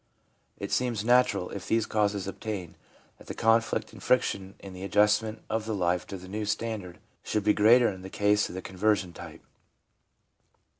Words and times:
It 0.57 0.71
seems 0.71 1.05
natural, 1.05 1.51
if 1.51 1.67
these 1.67 1.85
causes 1.85 2.25
obtain, 2.25 2.75
that 3.19 3.27
the 3.27 3.35
conflict 3.35 3.93
and 3.93 4.01
friction 4.01 4.55
in 4.57 4.73
the 4.73 4.81
adjustment 4.81 5.43
of 5.47 5.67
life 5.67 6.07
to 6.07 6.17
the 6.17 6.27
new 6.27 6.45
standard 6.45 6.97
should 7.21 7.43
be 7.43 7.53
greater 7.53 7.89
in 7.89 8.01
the 8.01 8.09
case 8.09 8.49
of 8.49 8.55
the 8.55 8.63
conversion 8.63 9.13
type. 9.13 9.43